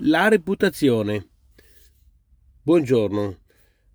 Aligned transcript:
La 0.00 0.28
reputazione. 0.28 1.26
Buongiorno, 2.60 3.38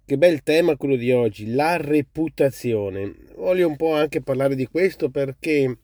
che 0.04 0.18
bel 0.18 0.42
tema 0.42 0.76
quello 0.76 0.96
di 0.96 1.12
oggi, 1.12 1.54
la 1.54 1.78
reputazione. 1.78 3.14
Voglio 3.36 3.68
un 3.68 3.76
po' 3.76 3.94
anche 3.94 4.20
parlare 4.20 4.56
di 4.56 4.66
questo 4.66 5.12
perché 5.12 5.78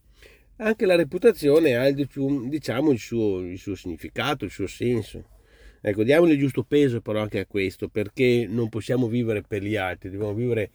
anche 0.56 0.86
la 0.88 0.96
reputazione 0.96 1.76
ha 1.76 1.92
diciamo, 1.92 2.90
il, 2.90 2.98
suo, 2.98 3.42
il 3.42 3.60
suo 3.60 3.76
significato, 3.76 4.44
il 4.44 4.50
suo 4.50 4.66
senso. 4.66 5.24
Ecco, 5.82 6.04
diamogli 6.04 6.32
il 6.32 6.40
giusto 6.40 6.64
peso 6.64 7.00
però 7.00 7.22
anche 7.22 7.42
a 7.42 7.46
questo, 7.46 7.88
perché 7.88 8.48
non 8.50 8.70
possiamo 8.70 9.08
vivere 9.08 9.44
per 9.44 9.62
gli 9.62 9.76
altri, 9.76 10.10
dobbiamo 10.10 10.34
vivere 10.34 10.72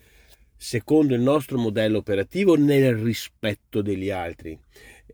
secondo 0.56 1.16
il 1.16 1.20
nostro 1.20 1.58
modello 1.58 1.98
operativo 1.98 2.54
nel 2.54 2.94
rispetto 2.94 3.82
degli 3.82 4.10
altri 4.10 4.56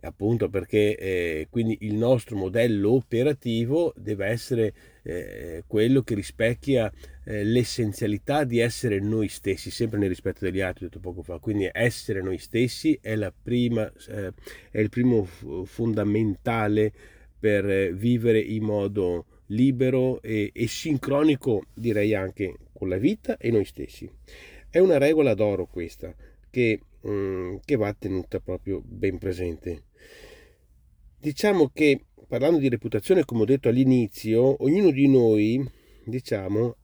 appunto 0.03 0.49
perché 0.49 0.97
eh, 0.97 1.47
quindi 1.51 1.79
il 1.83 1.95
nostro 1.95 2.37
modello 2.37 2.93
operativo 2.93 3.93
deve 3.97 4.27
essere 4.27 4.75
eh, 5.03 5.65
quello 5.67 6.03
che 6.03 6.15
rispecchia 6.15 6.93
eh, 7.25 7.45
l'essenzialità 7.45 8.45
di 8.45 8.59
essere 8.59 9.01
noi 9.01 9.29
stessi, 9.29 9.71
sempre 9.71 9.99
nel 9.99 10.09
rispetto 10.09 10.45
degli 10.45 10.61
altri, 10.61 10.87
detto 10.87 11.01
poco 11.01 11.23
fa, 11.23 11.39
quindi 11.39 11.69
essere 11.73 12.23
noi 12.23 12.39
stessi 12.39 12.99
è, 13.01 13.17
prima, 13.43 13.91
eh, 14.09 14.33
è 14.71 14.81
il 14.81 14.89
primo 14.89 15.25
fondamentale 15.65 16.93
per 17.39 17.69
eh, 17.69 17.93
vivere 17.93 18.41
in 18.41 18.65
modo 18.65 19.27
libero 19.49 20.21
e, 20.23 20.51
e 20.53 20.67
sincronico, 20.67 21.65
direi 21.75 22.15
anche 22.15 22.57
con 22.73 22.89
la 22.89 22.99
vita 22.99 23.37
e 23.37 23.51
noi 23.51 23.65
stessi. 23.65 24.11
È 24.71 24.79
una 24.79 24.99
regola 24.99 25.35
d'oro 25.35 25.67
questa 25.67 26.15
che, 26.51 26.81
mm, 27.07 27.57
che 27.65 27.77
va 27.77 27.93
tenuta 27.93 28.41
proprio 28.41 28.81
ben 28.85 29.19
presente. 29.19 29.85
Diciamo 31.19 31.71
che 31.73 32.05
parlando 32.29 32.59
di 32.59 32.69
reputazione, 32.69 33.25
come 33.25 33.43
ho 33.43 33.47
detto 33.47 33.69
all'inizio, 33.69 34.63
ognuno 34.63 34.91
di 34.91 35.09
noi, 35.09 35.69
diciamo, 36.05 36.77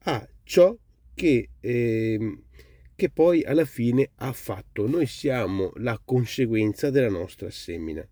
ha 0.00 0.28
ciò 0.42 0.76
che, 1.14 1.50
eh, 1.60 2.38
che 2.94 3.10
poi 3.10 3.44
alla 3.44 3.64
fine 3.64 4.10
ha 4.16 4.32
fatto. 4.32 4.88
Noi 4.88 5.06
siamo 5.06 5.72
la 5.76 5.98
conseguenza 6.04 6.90
della 6.90 7.08
nostra 7.08 7.48
semina. 7.50 8.06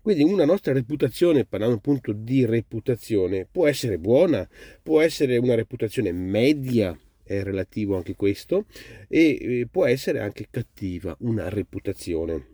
Quindi 0.00 0.22
una 0.22 0.44
nostra 0.44 0.74
reputazione, 0.74 1.46
parlando 1.46 1.76
appunto 1.76 2.12
di 2.12 2.44
reputazione, 2.44 3.48
può 3.50 3.66
essere 3.66 3.98
buona, 3.98 4.46
può 4.82 5.00
essere 5.00 5.38
una 5.38 5.54
reputazione 5.54 6.12
media, 6.12 6.94
è 7.24 7.42
relativo 7.42 7.96
anche 7.96 8.14
questo, 8.14 8.66
e 9.08 9.38
eh, 9.40 9.66
può 9.70 9.86
essere 9.86 10.20
anche 10.20 10.46
cattiva 10.50 11.16
una 11.20 11.48
reputazione. 11.48 12.52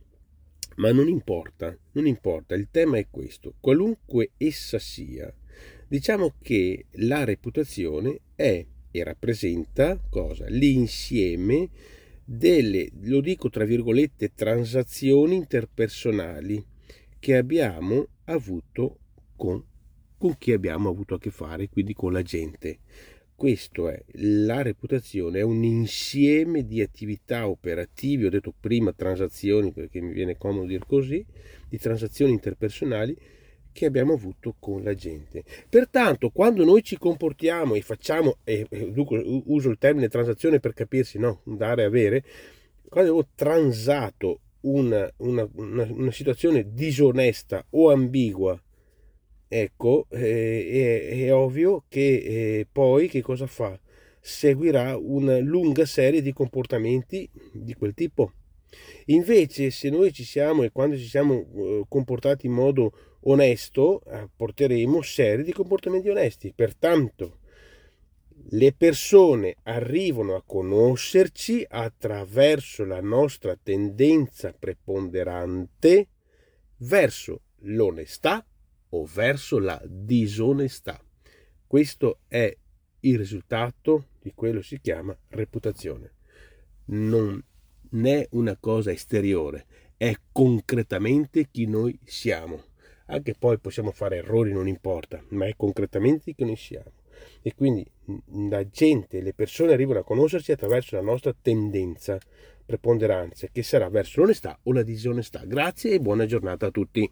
Ma 0.77 0.93
non 0.93 1.09
importa, 1.09 1.77
non 1.93 2.07
importa, 2.07 2.55
il 2.55 2.69
tema 2.71 2.97
è 2.97 3.09
questo, 3.11 3.55
qualunque 3.61 4.31
essa 4.39 4.79
sia, 4.79 5.33
diciamo 5.87 6.37
che 6.41 6.87
la 6.93 7.25
reputazione 7.25 8.21
è 8.35 8.65
e 8.93 9.05
rappresenta 9.05 10.01
cosa? 10.09 10.47
L'insieme 10.49 11.69
delle, 12.25 12.91
lo 13.03 13.21
dico 13.21 13.51
tra 13.51 13.65
virgolette, 13.65 14.33
transazioni 14.35 15.37
interpersonali 15.37 16.65
che 17.19 17.37
abbiamo 17.37 18.09
avuto 18.25 18.99
con, 19.37 19.63
con 20.17 20.37
chi 20.39 20.53
abbiamo 20.53 20.89
avuto 20.89 21.15
a 21.15 21.19
che 21.19 21.31
fare, 21.31 21.69
quindi 21.69 21.93
con 21.93 22.13
la 22.13 22.23
gente 22.23 22.79
questo 23.41 23.89
è 23.89 23.99
la 24.17 24.61
reputazione, 24.61 25.39
è 25.39 25.43
un 25.43 25.65
insieme 25.65 26.67
di 26.67 26.83
attività 26.83 27.49
operative, 27.49 28.27
ho 28.27 28.29
detto 28.29 28.53
prima 28.61 28.93
transazioni 28.93 29.73
perché 29.73 29.99
mi 30.03 30.13
viene 30.13 30.37
comodo 30.37 30.67
dire 30.67 30.85
così, 30.87 31.25
di 31.67 31.79
transazioni 31.79 32.33
interpersonali 32.33 33.17
che 33.73 33.87
abbiamo 33.87 34.13
avuto 34.13 34.57
con 34.59 34.83
la 34.83 34.93
gente. 34.93 35.43
Pertanto, 35.71 36.29
quando 36.29 36.67
noi 36.67 36.83
ci 36.83 36.99
comportiamo 36.99 37.75
e 37.77 37.81
facciamo, 37.81 38.37
e 38.45 38.67
uso 39.47 39.71
il 39.71 39.79
termine 39.79 40.09
transazione 40.09 40.61
per 40.61 40.75
capirsi, 40.75 41.19
no, 41.19 41.41
dare 41.45 41.81
e 41.81 41.87
avere, 41.87 42.25
quando 42.91 43.17
ho 43.17 43.27
transato 43.35 44.41
una, 44.65 45.11
una, 45.17 45.49
una, 45.55 45.89
una 45.91 46.13
situazione 46.13 46.75
disonesta 46.75 47.65
o 47.71 47.91
ambigua 47.91 48.63
ecco, 49.53 50.07
eh, 50.11 51.09
è, 51.11 51.25
è, 51.25 51.35
ovvio 51.35 51.85
che 51.89 52.01
eh, 52.61 52.67
poi 52.71 53.09
che 53.09 53.21
cosa 53.21 53.49
fa? 53.49 53.79
Seguirà 54.21 54.97
una 54.97 55.39
lunga 55.39 55.85
serie 55.87 56.23
di 56.23 56.33
comportamenti 56.33 57.29
di 57.53 57.75
quel 57.75 57.93
tipo. 57.95 58.33
Invece, 59.07 59.73
se 59.73 59.91
noi 59.91 60.13
ci 60.13 60.23
siamo 60.23 60.63
e 60.63 60.71
quando 60.71 60.97
ci 60.97 61.09
siamo 61.09 61.35
eh, 61.35 61.85
comportati 61.89 62.47
in 62.47 62.53
modo 62.53 62.93
onesto, 63.23 64.03
eh, 64.05 64.29
porteremo 64.35 65.03
serie 65.03 65.45
di 65.45 65.53
comportamenti 65.53 66.09
onesti. 66.09 66.53
Pertanto, 66.55 67.39
le 68.51 68.73
persone 68.73 69.57
arrivano 69.65 70.37
a 70.37 70.45
conoscerci 70.47 71.67
attraverso 71.69 72.85
la 72.85 73.01
nostra 73.01 73.59
tendenza 73.61 74.55
preponderante 74.57 76.07
verso 76.77 77.43
l'onestà 77.63 78.45
o 78.91 79.05
verso 79.05 79.59
la 79.59 79.81
disonestà. 79.87 81.03
Questo 81.67 82.21
è 82.29 82.55
il 83.01 83.19
risultato 83.19 84.07
di 84.21 84.33
quello 84.35 84.63
si 84.63 84.81
chiama 84.81 85.17
reputazione. 85.29 86.13
Non 86.87 87.43
è 88.03 88.27
una 88.33 88.57
cosa 88.59 88.91
esteriore, 88.91 89.67
è 89.97 90.15
concretamente 90.33 91.49
chi 91.51 91.67
noi 91.67 91.99
siamo. 92.05 92.65
Anche 93.07 93.35
poi 93.37 93.59
possiamo 93.59 93.91
fare 93.91 94.17
errori, 94.17 94.53
non 94.53 94.69
importa, 94.69 95.23
ma 95.31 95.47
è 95.47 95.55
concretamente 95.57 96.35
chi 96.35 96.45
noi 96.45 96.57
siamo. 96.57 96.93
E 97.43 97.55
quindi 97.55 97.85
la 98.49 98.67
gente, 98.69 99.21
le 99.21 99.35
persone 99.35 99.73
arrivano 99.73 100.01
a 100.01 100.05
conoscersi 100.05 100.53
attraverso 100.53 100.97
la 100.97 101.03
nostra 101.03 101.35
tendenza, 101.41 102.19
preponderanza, 102.65 103.49
che 103.51 103.63
sarà 103.63 103.89
verso 103.89 104.21
l'onestà 104.21 104.59
o 104.63 104.73
la 104.73 104.83
disonestà. 104.83 105.45
Grazie 105.45 105.93
e 105.93 106.01
buona 106.01 106.27
giornata 106.27 106.67
a 106.67 106.71
tutti. 106.71 107.11